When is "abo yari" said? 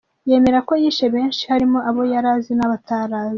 1.89-2.27